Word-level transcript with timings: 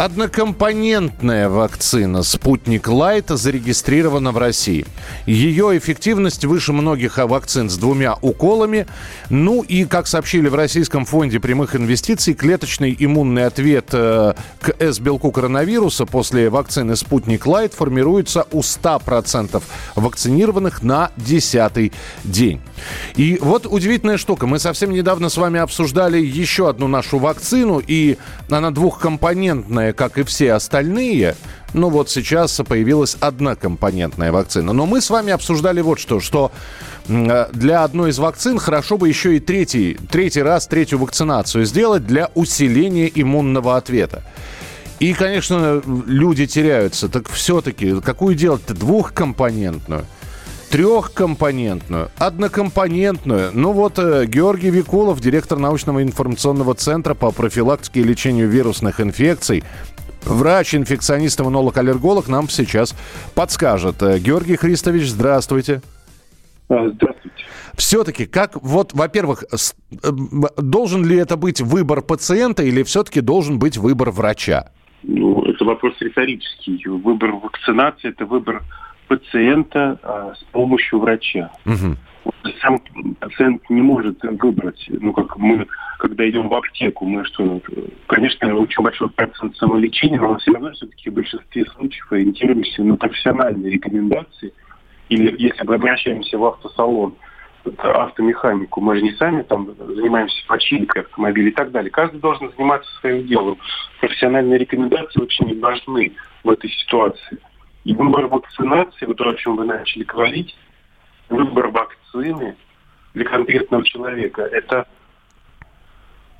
Однокомпонентная 0.00 1.50
вакцина 1.50 2.22
«Спутник 2.22 2.88
Лайт» 2.88 3.28
зарегистрирована 3.28 4.32
в 4.32 4.38
России. 4.38 4.86
Ее 5.26 5.76
эффективность 5.76 6.46
выше 6.46 6.72
многих 6.72 7.18
вакцин 7.18 7.68
с 7.68 7.76
двумя 7.76 8.14
уколами. 8.22 8.86
Ну 9.28 9.60
и, 9.60 9.84
как 9.84 10.06
сообщили 10.06 10.48
в 10.48 10.54
Российском 10.54 11.04
фонде 11.04 11.38
прямых 11.38 11.76
инвестиций, 11.76 12.32
клеточный 12.32 12.96
иммунный 12.98 13.44
ответ 13.44 13.90
э, 13.92 14.32
к 14.62 14.74
С-белку 14.78 15.32
коронавируса 15.32 16.06
после 16.06 16.48
вакцины 16.48 16.96
«Спутник 16.96 17.44
Лайт» 17.44 17.74
формируется 17.74 18.46
у 18.52 18.60
100% 18.60 19.62
вакцинированных 19.96 20.82
на 20.82 21.10
10 21.18 21.92
день. 22.24 22.62
И 23.16 23.38
вот 23.42 23.66
удивительная 23.66 24.16
штука. 24.16 24.46
Мы 24.46 24.60
совсем 24.60 24.92
недавно 24.92 25.28
с 25.28 25.36
вами 25.36 25.60
обсуждали 25.60 26.16
еще 26.18 26.70
одну 26.70 26.88
нашу 26.88 27.18
вакцину, 27.18 27.82
и 27.86 28.16
она 28.48 28.70
двухкомпонентная, 28.70 29.89
как 29.92 30.18
и 30.18 30.22
все 30.22 30.52
остальные. 30.52 31.36
Ну 31.72 31.88
вот 31.88 32.10
сейчас 32.10 32.60
появилась 32.66 33.16
однокомпонентная 33.20 34.32
вакцина. 34.32 34.72
Но 34.72 34.86
мы 34.86 35.00
с 35.00 35.10
вами 35.10 35.32
обсуждали 35.32 35.80
вот 35.80 35.98
что, 35.98 36.20
что 36.20 36.52
э, 37.08 37.46
для 37.52 37.84
одной 37.84 38.10
из 38.10 38.18
вакцин 38.18 38.58
хорошо 38.58 38.98
бы 38.98 39.08
еще 39.08 39.36
и 39.36 39.40
третий, 39.40 39.98
третий 40.10 40.42
раз, 40.42 40.66
третью 40.66 40.98
вакцинацию 40.98 41.64
сделать 41.64 42.06
для 42.06 42.30
усиления 42.34 43.10
иммунного 43.14 43.76
ответа. 43.76 44.22
И, 44.98 45.14
конечно, 45.14 45.82
люди 46.06 46.46
теряются. 46.46 47.08
Так 47.08 47.30
все-таки, 47.30 48.00
какую 48.00 48.34
делать-то? 48.34 48.74
Двухкомпонентную– 48.74 50.04
трехкомпонентную, 50.70 52.10
однокомпонентную. 52.16 53.50
Ну 53.52 53.72
вот 53.72 53.98
э, 53.98 54.24
Георгий 54.26 54.70
Викулов, 54.70 55.20
директор 55.20 55.58
научного 55.58 56.02
информационного 56.02 56.74
центра 56.74 57.14
по 57.14 57.32
профилактике 57.32 58.00
и 58.00 58.04
лечению 58.04 58.48
вирусных 58.48 59.00
инфекций, 59.00 59.64
врач, 60.22 60.74
инфекционист, 60.74 61.40
иммунолог, 61.40 61.76
аллерголог 61.76 62.28
нам 62.28 62.48
сейчас 62.48 62.94
подскажет. 63.34 64.00
Э, 64.02 64.18
Георгий 64.18 64.56
Христович, 64.56 65.08
здравствуйте. 65.08 65.82
А, 66.68 66.88
здравствуйте. 66.88 67.44
Все-таки, 67.74 68.26
как 68.26 68.62
вот, 68.62 68.92
во-первых, 68.92 69.42
э, 69.50 69.56
должен 70.56 71.04
ли 71.04 71.16
это 71.16 71.36
быть 71.36 71.60
выбор 71.60 72.00
пациента 72.00 72.62
или 72.62 72.84
все-таки 72.84 73.20
должен 73.20 73.58
быть 73.58 73.76
выбор 73.76 74.12
врача? 74.12 74.70
Ну, 75.02 75.42
это 75.46 75.64
вопрос 75.64 75.94
риторический. 75.98 76.80
Выбор 76.86 77.32
вакцинации– 77.32 78.08
это 78.10 78.24
выбор 78.24 78.62
пациента 79.10 79.98
а, 80.04 80.34
с 80.36 80.44
помощью 80.52 81.00
врача. 81.00 81.50
Угу. 81.66 81.96
Сам 82.60 82.80
пациент 83.18 83.68
не 83.68 83.82
может 83.82 84.22
выбрать, 84.22 84.86
ну 84.88 85.12
как 85.12 85.36
мы, 85.36 85.66
когда 85.98 86.30
идем 86.30 86.48
в 86.48 86.54
аптеку, 86.54 87.06
мы 87.06 87.24
что, 87.24 87.60
конечно, 88.06 88.54
очень 88.54 88.84
большой 88.84 89.10
процент 89.10 89.56
самолечения, 89.56 90.20
но 90.20 90.38
все 90.38 90.52
равно 90.52 90.70
все-таки 90.70 91.10
в 91.10 91.14
большинстве 91.14 91.64
случаев 91.76 92.12
ориентируемся 92.12 92.84
на 92.84 92.94
профессиональные 92.94 93.72
рекомендации. 93.72 94.52
Или 95.08 95.34
если 95.42 95.66
мы 95.66 95.74
обращаемся 95.74 96.38
в 96.38 96.44
автосалон, 96.44 97.16
автомеханику, 97.78 98.80
мы 98.80 98.94
же 98.94 99.02
не 99.02 99.12
сами 99.14 99.42
там 99.42 99.74
занимаемся 99.76 100.46
починкой 100.46 101.02
автомобиля 101.02 101.48
и 101.48 101.52
так 101.52 101.72
далее. 101.72 101.90
Каждый 101.90 102.20
должен 102.20 102.52
заниматься 102.56 102.88
своим 103.00 103.26
делом. 103.26 103.58
Профессиональные 104.00 104.58
рекомендации 104.58 105.20
очень 105.20 105.58
важны 105.58 106.12
в 106.44 106.50
этой 106.50 106.70
ситуации. 106.70 107.38
И 107.90 107.92
выбор 107.92 108.28
вакцинации, 108.28 109.04
вот 109.04 109.16
то, 109.16 109.30
о 109.30 109.34
чем 109.34 109.56
вы 109.56 109.64
начали 109.64 110.04
говорить, 110.04 110.56
выбор 111.28 111.70
вакцины 111.70 112.54
для 113.14 113.24
конкретного 113.24 113.84
человека, 113.84 114.42
это 114.42 114.86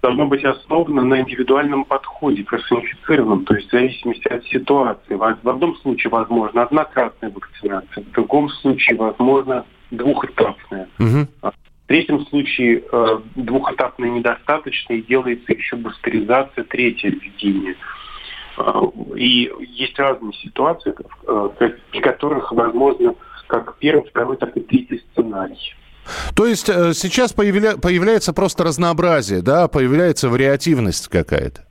должно 0.01 0.27
быть 0.27 0.45
основано 0.45 1.03
на 1.03 1.23
индивидуальном 1.23 1.85
подходе, 1.87 2.45
персонифицированном, 2.45 3.47
то 3.47 3.57
есть 3.57 3.67
в 3.67 3.73
зависимости 3.73 4.29
от 4.29 4.45
ситуации. 4.45 5.15
В 5.17 5.49
одном 5.49 5.75
случае 5.79 6.13
возможно 6.13 6.63
однократная 6.63 7.31
вакцинация, 7.31 8.05
в 8.05 8.13
другом 8.13 8.49
случае 8.49 8.97
возможно 8.97 9.67
двухэтапная. 9.91 10.89
Угу. 11.01 11.27
В 11.43 11.53
третьем 11.89 12.25
случае 12.27 12.85
э, 12.93 13.21
двухэтапная 13.35 14.11
недостаточно 14.11 14.93
и 14.93 15.03
делается 15.03 15.53
еще 15.53 15.75
бустеризация, 15.75 16.63
третье 16.63 17.11
введение. 17.11 17.75
И 19.17 19.51
есть 19.61 19.99
разные 19.99 20.33
ситуации, 20.35 20.95
э, 21.27 21.49
при 21.91 22.01
которых 22.01 22.53
возможно 22.53 23.15
как 23.47 23.77
первый, 23.79 24.09
второй, 24.09 24.37
так 24.37 24.57
и 24.57 24.61
третий 24.61 25.03
сценарий. 25.13 25.75
То 26.37 26.47
есть 26.47 26.69
э, 26.69 26.93
сейчас 26.95 27.33
появля... 27.33 27.77
появляется 27.77 28.33
просто 28.33 28.65
разнообразие, 28.65 29.43
да, 29.43 29.69
появляется 29.69 30.29
вариативность 30.29 31.09
какая-то? 31.09 31.67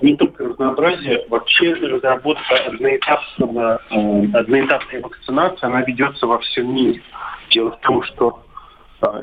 Не 0.00 0.16
только 0.16 0.44
разнообразие, 0.44 1.26
вообще 1.28 1.74
разработка 1.74 2.54
одноэтапного, 2.66 3.82
э, 3.90 4.26
одноэтапной 4.32 5.00
вакцинации, 5.00 5.66
она 5.66 5.82
ведется 5.82 6.26
во 6.26 6.38
всем 6.38 6.74
мире. 6.74 7.02
Дело 7.50 7.72
в 7.72 7.80
том, 7.80 8.02
что 8.02 8.42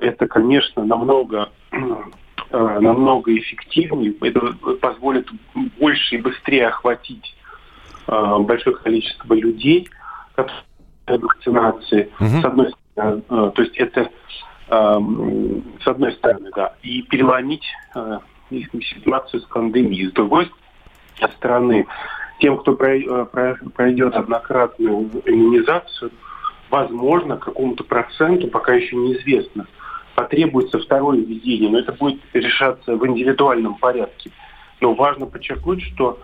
это, 0.02 0.28
конечно, 0.28 0.84
намного 0.84 1.50
Э, 1.72 1.78
намного 2.52 3.36
эффективнее. 3.38 4.14
Это 4.22 4.40
позволит 4.82 5.28
больше 5.80 6.16
и 6.16 6.22
быстрее 6.22 6.68
охватить 6.68 7.36
э, 8.08 8.38
большое 8.40 8.76
количество 8.78 9.34
людей, 9.34 9.90
которые 10.36 10.64
вакцинации, 11.08 12.10
угу. 12.20 12.42
с 12.42 12.46
одной 12.46 12.74
стороны, 12.92 13.24
э, 13.30 13.52
то 13.56 13.62
есть 13.62 13.78
это 13.78 14.10
с 14.70 15.88
одной 15.88 16.12
стороны, 16.12 16.50
да, 16.54 16.74
и 16.84 17.02
переломить 17.04 17.64
ситуацию 18.50 19.40
с 19.40 19.46
пандемией. 19.46 20.10
С 20.10 20.12
другой 20.12 20.52
стороны, 21.38 21.88
тем, 22.40 22.58
кто 22.58 22.74
пройдет 22.74 24.14
однократную 24.14 25.10
иммунизацию, 25.26 26.12
возможно, 26.70 27.38
какому-то 27.38 27.84
проценту, 27.84 28.48
пока 28.48 28.74
еще 28.74 28.96
неизвестно, 28.96 29.68
потребуется 30.18 30.80
второе 30.80 31.20
введение, 31.20 31.70
но 31.70 31.78
это 31.78 31.92
будет 31.92 32.20
решаться 32.34 32.96
в 32.96 33.06
индивидуальном 33.06 33.76
порядке. 33.76 34.32
Но 34.82 34.96
важно 34.96 35.28
подчеркнуть, 35.28 35.84
что 35.84 36.18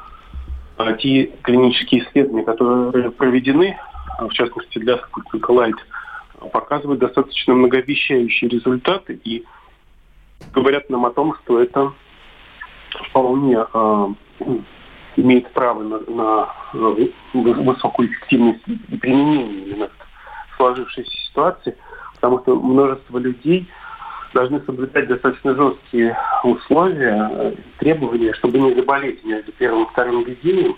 а, 0.78 0.94
те 0.94 1.26
клинические 1.44 2.02
исследования, 2.02 2.44
которые 2.44 3.12
проведены, 3.12 3.78
а, 4.18 4.28
в 4.28 4.34
частности 4.34 4.80
для 4.80 4.98
спутника 4.98 5.53
Light, 5.53 5.76
показывают 6.52 7.02
достаточно 7.02 7.53
многообещающие 7.53 8.50
результаты 8.50 9.22
и 9.24 9.44
говорят 10.53 10.90
нам 10.90 11.06
о 11.06 11.12
том, 11.12 11.36
что 11.44 11.62
это 11.62 11.94
вполне 13.09 13.59
э, 13.74 14.08
имеет 15.18 15.53
право 15.53 15.84
на, 15.84 16.00
на, 16.00 16.50
на 16.74 17.62
высокую 17.62 18.09
эффективность 18.09 18.64
и 18.68 18.98
применение 18.98 19.66
именно 19.66 19.88
в 19.88 20.58
сложившейся 20.58 21.12
ситуации, 21.12 21.78
потому 22.16 22.40
что 22.40 22.56
множество 22.56 23.20
людей 23.20 23.70
должны 24.34 24.62
соблюдать 24.62 25.08
достаточно 25.08 25.56
жесткие 25.56 26.18
условия, 26.44 27.56
требования, 27.80 28.34
чтобы 28.34 28.60
не 28.60 28.74
заболеть 28.74 29.24
между 29.24 29.52
первым 29.54 29.84
и 29.84 29.90
вторым 29.90 30.24
введением. 30.24 30.76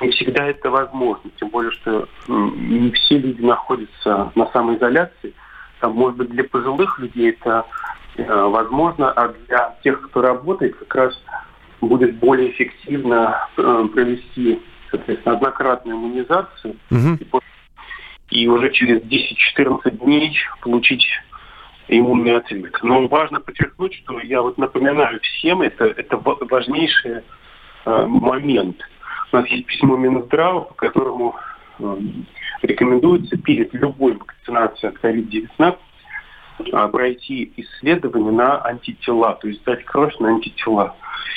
Не 0.00 0.10
всегда 0.10 0.46
это 0.46 0.70
возможно, 0.70 1.30
тем 1.38 1.50
более, 1.50 1.70
что 1.70 2.08
не 2.28 2.90
все 2.92 3.18
люди 3.18 3.42
находятся 3.42 4.32
на 4.34 4.50
самоизоляции. 4.50 5.34
Там, 5.80 5.92
может 5.92 6.16
быть, 6.16 6.30
для 6.30 6.44
пожилых 6.44 6.98
людей 6.98 7.30
это 7.30 7.64
э, 8.16 8.24
возможно, 8.24 9.12
а 9.12 9.28
для 9.46 9.76
тех, 9.84 10.00
кто 10.02 10.22
работает, 10.22 10.76
как 10.76 10.94
раз 10.94 11.22
будет 11.80 12.16
более 12.16 12.50
эффективно 12.50 13.48
э, 13.56 13.88
провести, 13.92 14.60
соответственно, 14.90 15.36
однократную 15.36 15.96
иммунизацию 15.96 16.76
угу. 16.90 17.40
и 18.30 18.48
уже 18.48 18.70
через 18.72 19.02
10-14 19.02 19.98
дней 19.98 20.36
получить 20.60 21.04
иммунный 21.88 22.36
ответ. 22.36 22.72
Но 22.82 23.06
важно 23.08 23.40
подчеркнуть, 23.40 23.94
что 23.94 24.18
я 24.20 24.42
вот 24.42 24.58
напоминаю 24.58 25.20
всем, 25.20 25.62
это, 25.62 25.84
это 25.84 26.16
важнейший 26.16 27.22
э, 27.84 28.06
момент. 28.06 28.76
У 29.32 29.36
нас 29.36 29.46
есть 29.48 29.66
письмо 29.66 29.96
Минздрава, 29.96 30.60
по 30.60 30.74
которому 30.74 31.36
э, 31.78 31.96
рекомендуется 32.62 33.36
перед 33.36 33.72
любой 33.74 34.14
вакцинацией 34.14 34.92
от 34.92 35.04
COVID-19 35.04 35.76
э, 36.72 36.88
пройти 36.88 37.52
исследование 37.56 38.32
на 38.32 38.64
антитела, 38.64 39.34
то 39.34 39.48
есть 39.48 39.62
дать 39.64 39.84
кровь 39.84 40.16
на 40.18 40.28
антитела. 40.28 40.94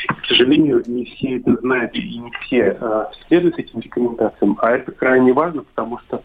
К 0.08 0.26
сожалению, 0.28 0.84
не 0.86 1.06
все 1.06 1.38
это 1.38 1.56
знают 1.58 1.94
и 1.96 2.20
не 2.20 2.32
все 2.42 2.78
э, 2.80 3.06
следуют 3.28 3.58
этим 3.58 3.80
рекомендациям, 3.80 4.58
а 4.62 4.72
это 4.72 4.92
крайне 4.92 5.34
важно, 5.34 5.64
потому 5.64 6.00
что 6.00 6.24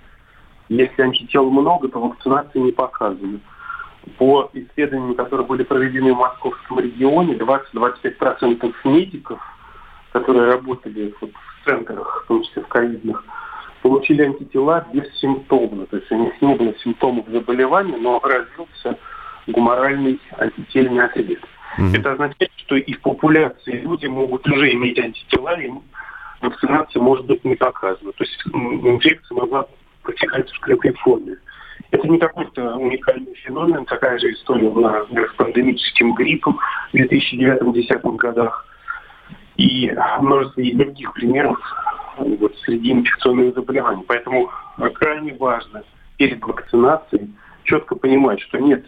если 0.69 1.03
антител 1.03 1.51
много, 1.51 1.89
то 1.89 2.01
вакцинация 2.01 2.63
не 2.63 2.73
показана. 2.73 3.41
По 4.19 4.51
исследованиям, 4.53 5.15
которые 5.15 5.47
были 5.47 5.63
проведены 5.63 6.13
в 6.13 6.19
московском 6.19 6.81
регионе, 6.81 7.35
20-25% 7.35 8.75
медиков, 8.85 9.41
которые 10.13 10.53
работали 10.53 11.15
вот 11.21 11.31
в 11.33 11.65
центрах, 11.65 12.25
в 12.25 12.29
том 12.29 12.43
числе 12.43 12.63
в 12.63 12.69
ковидных, 12.69 13.25
получили 13.83 14.23
антитела 14.23 14.87
бессимптомно. 14.93 15.87
То 15.87 15.97
есть 15.97 16.11
у 16.11 16.25
них 16.25 16.41
не 16.41 16.55
было 16.55 16.75
симптомов 16.83 17.27
заболевания, 17.29 17.97
но 17.97 18.21
развился 18.21 18.99
гуморальный 19.47 20.21
антительный 20.39 21.05
ответ. 21.05 21.41
Mm-hmm. 21.79 21.99
Это 21.99 22.13
означает, 22.13 22.53
что 22.57 22.77
и 22.77 22.93
в 22.93 23.01
популяции 23.01 23.81
люди 23.81 24.07
могут 24.07 24.47
уже 24.47 24.73
иметь 24.73 24.99
антитела, 24.99 25.59
и 25.61 25.71
вакцинация 26.41 27.01
может 27.01 27.27
быть 27.27 27.45
не 27.45 27.57
показана. 27.57 28.13
То 28.13 28.25
есть 28.25 28.39
инфекция 28.47 29.37
могла 29.37 29.67
протекать 30.03 30.51
в 30.51 30.57
скрытой 30.57 30.93
форме. 30.95 31.37
Это 31.93 32.09
не 32.09 32.19
какой-то 32.19 32.77
уникальный 32.77 33.35
феномен, 33.35 33.85
такая 33.85 34.19
же 34.19 34.33
история 34.33 34.71
была 34.71 35.05
с 35.05 35.35
пандемическим 35.37 36.15
гриппом 36.15 36.59
в 36.91 36.97
2009-2010 36.97 38.17
годах. 38.17 38.67
И 39.57 39.95
множество 40.21 40.63
других 40.75 41.13
примеров 41.13 41.59
вот, 42.17 42.57
среди 42.65 42.93
инфекционных 42.93 43.55
заболеваний. 43.55 44.05
Поэтому 44.09 44.51
крайне 44.95 45.35
важно 45.35 45.85
перед 46.17 46.43
вакцинацией 46.43 47.31
четко 47.65 47.95
понимать, 47.95 48.41
что 48.41 48.59
нет 48.59 48.87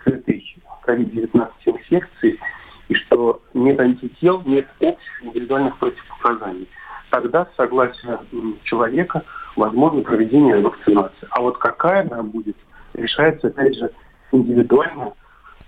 скрытой 0.00 0.56
COVID-19 0.84 1.48
инфекции, 1.66 2.40
и 2.88 2.94
что 2.94 3.40
нет 3.54 3.78
антител, 3.78 4.42
нет 4.44 4.66
общих 4.80 5.24
индивидуальных 5.24 5.78
противопоказаний. 5.78 6.68
Тогда, 7.10 7.46
с 7.46 7.56
согласия 7.56 8.18
человека, 8.64 9.22
возможно 9.56 10.02
проведение 10.02 10.60
вакцинации. 10.60 11.28
А 11.30 11.40
вот 11.40 11.58
какая 11.58 12.02
она 12.10 12.22
будет, 12.22 12.56
решается, 12.94 13.48
опять 13.48 13.76
же, 13.76 13.90
индивидуально 14.32 15.12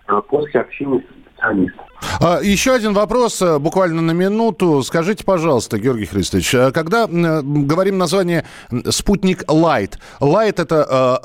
э, 0.08 0.20
после 0.28 0.60
общения 0.60 1.00
с 1.00 1.24
специалистом. 1.34 1.84
А, 2.20 2.40
еще 2.42 2.72
один 2.72 2.92
вопрос, 2.92 3.40
э, 3.42 3.58
буквально 3.58 4.02
на 4.02 4.12
минуту. 4.12 4.82
Скажите, 4.82 5.24
пожалуйста, 5.24 5.78
Георгий 5.78 6.06
Христович, 6.06 6.54
э, 6.54 6.70
когда 6.72 7.06
говорим 7.06 7.98
название 7.98 8.44
«Спутник 8.90 9.44
Лайт», 9.48 9.98
light 10.20 10.58
это 10.58 11.20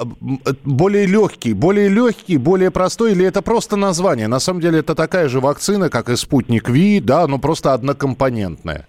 более 0.63 1.05
легкий, 1.05 1.53
более 1.53 1.89
легкий, 1.89 2.37
более 2.37 2.71
простой, 2.71 3.11
или 3.11 3.25
это 3.25 3.41
просто 3.41 3.75
название? 3.75 4.27
На 4.27 4.39
самом 4.39 4.61
деле 4.61 4.79
это 4.79 4.95
такая 4.95 5.29
же 5.29 5.39
вакцина, 5.39 5.89
как 5.89 6.09
и 6.09 6.15
«Спутник 6.15 6.69
V», 6.69 6.99
да, 6.99 7.27
но 7.27 7.37
просто 7.37 7.73
однокомпонентная. 7.73 8.87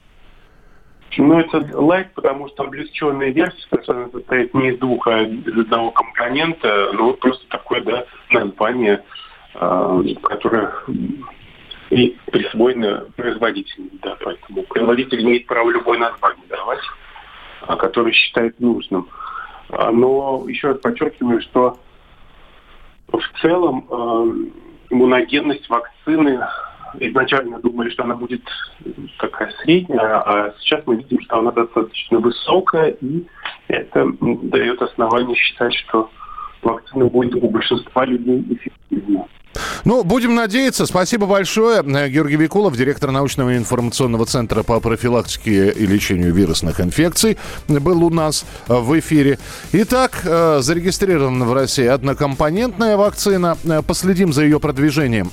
Ну, 1.16 1.40
это 1.40 1.66
лайт, 1.72 2.12
потому 2.14 2.48
что 2.48 2.64
облегченная 2.64 3.30
версия, 3.30 3.66
которая 3.68 4.08
состоит 4.10 4.54
не 4.54 4.70
из 4.70 4.78
двух, 4.78 5.06
а 5.08 5.22
из 5.22 5.58
одного 5.58 5.90
компонента, 5.90 6.90
ну, 6.92 7.14
просто 7.14 7.44
такое, 7.48 7.80
да, 7.82 8.04
название, 8.30 9.02
э, 9.54 10.02
которое 10.22 10.72
и 11.90 12.16
присвоено 12.30 13.06
производителю, 13.16 13.90
да, 14.02 14.16
поэтому 14.22 14.62
производитель 14.62 15.22
имеет 15.22 15.46
право 15.46 15.70
любое 15.70 15.98
название 15.98 16.46
давать, 16.48 16.80
а, 17.62 17.76
которое 17.76 18.12
считает 18.12 18.58
нужным. 18.60 19.08
А, 19.70 19.90
но 19.90 20.44
еще 20.48 20.68
раз 20.68 20.78
подчеркиваю, 20.78 21.42
что 21.42 21.78
в 23.08 23.40
целом 23.40 23.86
э, 23.90 24.94
иммуногенность 24.94 25.68
вакцины 25.68 26.40
изначально 26.98 27.60
думали, 27.60 27.90
что 27.90 28.04
она 28.04 28.14
будет 28.14 28.42
такая 29.18 29.52
средняя, 29.62 30.20
а 30.20 30.54
сейчас 30.60 30.82
мы 30.86 30.96
видим, 30.96 31.20
что 31.20 31.38
она 31.38 31.52
достаточно 31.52 32.18
высокая, 32.18 32.90
и 33.00 33.24
это 33.68 34.06
дает 34.20 34.80
основание 34.82 35.36
считать, 35.36 35.74
что 35.74 36.10
вакцина 36.62 37.06
будет 37.06 37.34
у 37.34 37.48
большинства 37.48 38.04
людей 38.04 38.44
эффективна. 38.50 39.26
Ну, 39.84 40.04
будем 40.04 40.34
надеяться. 40.34 40.86
Спасибо 40.86 41.26
большое. 41.26 41.82
Георгий 41.82 42.36
Викулов, 42.36 42.76
директор 42.76 43.10
научного 43.10 43.56
информационного 43.56 44.26
центра 44.26 44.62
по 44.62 44.78
профилактике 44.80 45.70
и 45.70 45.86
лечению 45.86 46.32
вирусных 46.32 46.80
инфекций, 46.80 47.38
был 47.68 48.04
у 48.04 48.10
нас 48.10 48.46
в 48.68 48.98
эфире. 48.98 49.38
Итак, 49.72 50.22
э, 50.24 50.58
зарегистрирована 50.60 51.44
в 51.46 51.52
России 51.52 51.86
однокомпонентная 51.86 52.96
вакцина. 52.96 53.56
Э, 53.64 53.82
последим 53.82 54.32
за 54.32 54.44
ее 54.44 54.60
продвижением 54.60 55.30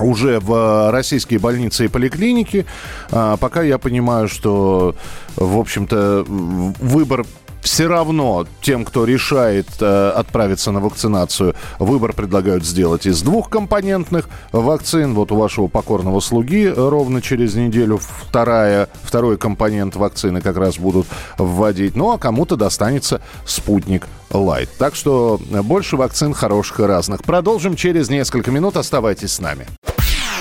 уже 0.00 0.40
в 0.40 0.90
российские 0.90 1.38
больницы 1.38 1.84
и 1.84 1.88
поликлиники. 1.88 2.66
А, 3.10 3.36
пока 3.36 3.62
я 3.62 3.78
понимаю, 3.78 4.28
что, 4.28 4.94
в 5.36 5.58
общем-то, 5.58 6.24
выбор 6.26 7.24
все 7.64 7.86
равно 7.86 8.46
тем, 8.60 8.84
кто 8.84 9.06
решает 9.06 9.66
э, 9.80 10.10
отправиться 10.10 10.70
на 10.70 10.80
вакцинацию, 10.80 11.54
выбор 11.78 12.12
предлагают 12.12 12.64
сделать 12.64 13.06
из 13.06 13.22
двухкомпонентных 13.22 14.28
вакцин. 14.52 15.14
Вот 15.14 15.32
у 15.32 15.36
вашего 15.36 15.66
покорного 15.66 16.20
слуги 16.20 16.66
ровно 16.68 17.22
через 17.22 17.54
неделю 17.54 17.98
вторая, 17.98 18.88
второй 19.02 19.38
компонент 19.38 19.96
вакцины 19.96 20.42
как 20.42 20.58
раз 20.58 20.76
будут 20.76 21.06
вводить. 21.38 21.96
Ну, 21.96 22.12
а 22.12 22.18
кому-то 22.18 22.56
достанется 22.56 23.22
спутник 23.46 24.06
Light. 24.30 24.68
Так 24.78 24.94
что 24.94 25.40
больше 25.62 25.96
вакцин 25.96 26.34
хороших 26.34 26.80
и 26.80 26.82
разных. 26.82 27.22
Продолжим 27.22 27.76
через 27.76 28.10
несколько 28.10 28.50
минут. 28.50 28.76
Оставайтесь 28.76 29.32
с 29.32 29.40
нами. 29.40 29.66